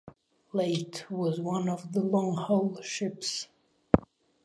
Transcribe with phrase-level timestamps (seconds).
[0.51, 3.47] "Leyte" was one of the "long-hull" ships.